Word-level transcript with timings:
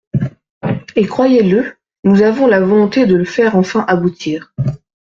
Et 0.95 1.05
croyez-le, 1.05 1.75
nous 2.05 2.23
avons 2.23 2.47
la 2.47 2.59
volonté 2.59 3.05
de 3.05 3.13
le 3.15 3.23
faire 3.23 3.55
enfin 3.55 3.85
aboutir. 3.87 4.51